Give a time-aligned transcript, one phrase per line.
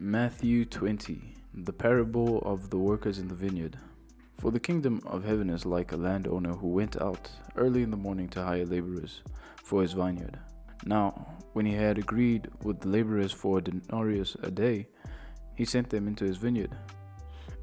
[0.00, 3.76] Matthew 20 The parable of the workers in the vineyard.
[4.38, 7.96] For the kingdom of heaven is like a landowner who went out early in the
[7.96, 9.22] morning to hire laborers
[9.64, 10.38] for his vineyard.
[10.86, 14.86] Now, when he had agreed with the laborers for a denarius a day,
[15.56, 16.76] he sent them into his vineyard.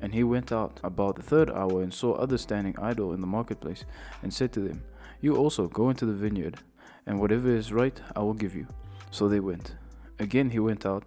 [0.02, 3.28] And he went out about the third hour and saw others standing idle in the
[3.28, 3.86] marketplace,
[4.24, 4.84] and said to them,
[5.22, 6.58] You also go into the vineyard,
[7.06, 8.68] and whatever is right I will give you.
[9.10, 9.76] So they went.
[10.20, 11.06] Again he went out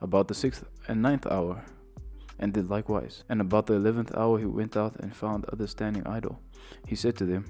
[0.00, 1.64] about the sixth and ninth hour,
[2.38, 3.24] and did likewise.
[3.28, 6.40] And about the eleventh hour he went out and found others standing idle.
[6.86, 7.46] He said to them,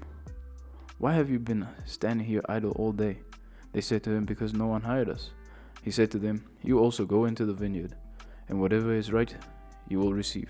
[0.97, 3.19] Why have you been standing here idle all day?
[3.73, 5.31] They said to him, Because no one hired us.
[5.83, 7.95] He said to them, You also go into the vineyard,
[8.49, 9.35] and whatever is right
[9.87, 10.49] you will receive.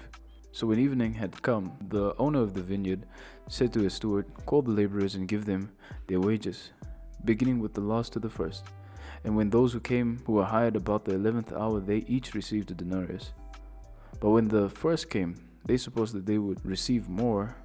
[0.52, 3.06] So when evening had come, the owner of the vineyard
[3.48, 5.72] said to his steward, Call the laborers and give them
[6.08, 6.72] their wages,
[7.26, 8.64] beginning with the last to the first.
[9.24, 12.72] And when those who came who were hired about the eleventh hour, they each received
[12.72, 13.32] a denarius.
[14.20, 17.56] But when the first came, they supposed that they would receive more,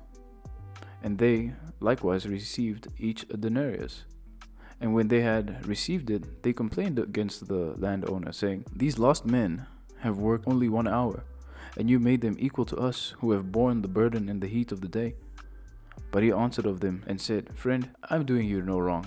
[1.02, 4.04] and they likewise received each a denarius.
[4.80, 9.66] And when they had received it, they complained against the landowner, saying, These lost men
[10.00, 11.22] have worked only one hour,
[11.76, 14.72] and you made them equal to us who have borne the burden in the heat
[14.72, 15.14] of the day.
[16.10, 19.06] But he answered of them and said, Friend, I am doing you no wrong.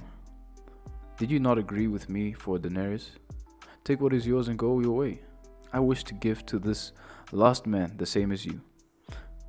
[1.17, 3.11] Did you not agree with me for a denarius?
[3.85, 5.21] Take what is yours and go your way.
[5.71, 6.91] I wish to give to this
[7.31, 8.59] last man the same as you.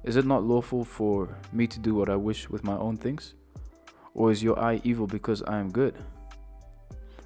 [0.04, 3.34] Is it not lawful for me to do what I wish with my own things?
[4.14, 5.96] Or is your eye evil because I am good?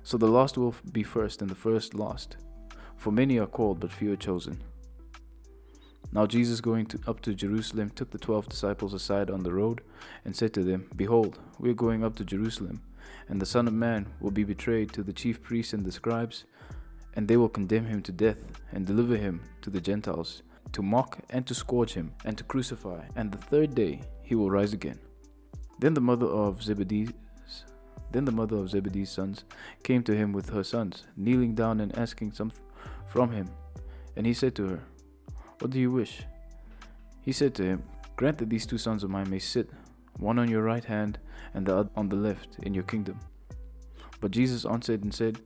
[0.04, 2.38] So the last will be first, and the first last.
[2.96, 4.58] For many are called, but few are chosen.
[6.12, 9.80] Now Jesus, going to, up to Jerusalem, took the twelve disciples aside on the road,
[10.24, 12.82] and said to them, Behold, we are going up to Jerusalem
[13.30, 16.44] and the Son of Man will be betrayed to the chief priests and the scribes,
[17.14, 18.38] and they will condemn him to death
[18.72, 23.04] and deliver him to the Gentiles, to mock and to scourge him and to crucify,
[23.14, 24.98] and the third day he will rise again.
[25.78, 27.12] Then the mother of Zebedee's
[28.12, 29.44] then the mother of Zebedee's sons
[29.84, 32.64] came to him with her sons, kneeling down and asking something
[33.06, 33.48] from him.
[34.16, 34.80] And he said to her,
[35.60, 36.22] What do you wish?
[37.20, 37.82] He said to him,
[38.16, 39.68] Grant that these two sons of mine may sit
[40.18, 41.18] one on your right hand
[41.52, 43.20] and the other on the left in your kingdom.
[44.22, 45.38] But Jesus answered and said,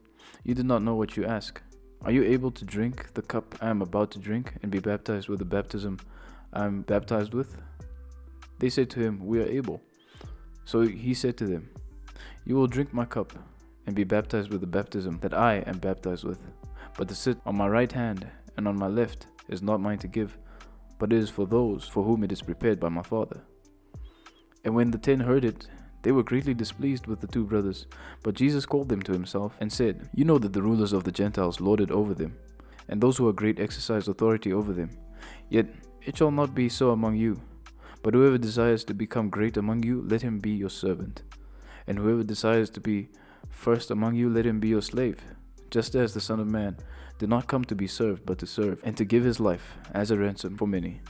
[0.45, 1.61] You do not know what you ask.
[2.01, 5.27] Are you able to drink the cup I am about to drink and be baptized
[5.27, 5.99] with the baptism
[6.53, 7.57] I am baptized with?
[8.59, 9.81] They said to him, We are able.
[10.63, 11.69] So he said to them,
[12.45, 13.33] You will drink my cup
[13.85, 16.39] and be baptized with the baptism that I am baptized with.
[16.97, 20.07] But to sit on my right hand and on my left is not mine to
[20.07, 20.37] give,
[20.99, 23.41] but is for those for whom it is prepared by my Father.
[24.63, 25.67] And when the ten heard it,
[26.01, 27.87] they were greatly displeased with the two brothers.
[28.23, 31.11] But Jesus called them to himself and said, You know that the rulers of the
[31.11, 32.37] Gentiles lord it over them,
[32.87, 34.91] and those who are great exercise authority over them.
[35.49, 35.67] Yet
[36.03, 37.41] it shall not be so among you.
[38.03, 41.23] But whoever desires to become great among you, let him be your servant.
[41.87, 43.09] And whoever desires to be
[43.49, 45.23] first among you, let him be your slave,
[45.75, 46.77] just as the Son of Man
[47.19, 50.09] did not come to be served, but to serve, and to give his life as
[50.09, 51.01] a ransom for many.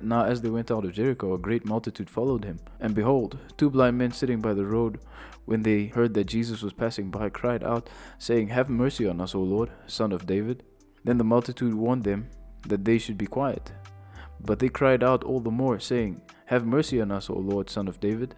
[0.00, 2.58] Now, as they went out of Jericho, a great multitude followed him.
[2.80, 5.00] And behold, two blind men sitting by the road,
[5.44, 9.34] when they heard that Jesus was passing by, cried out, saying, Have mercy on us,
[9.34, 10.62] O Lord, son of David.
[11.04, 12.30] Then the multitude warned them
[12.66, 13.72] that they should be quiet.
[14.40, 17.88] But they cried out all the more, saying, Have mercy on us, O Lord, son
[17.88, 18.36] of David.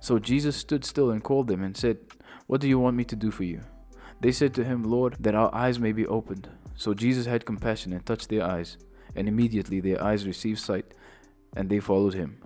[0.00, 1.98] So Jesus stood still and called them and said,
[2.46, 3.62] What do you want me to do for you?
[4.20, 6.48] They said to him, Lord, that our eyes may be opened.
[6.74, 8.76] So Jesus had compassion and touched their eyes
[9.16, 10.84] and immediately their eyes received sight,
[11.56, 12.40] and they followed him.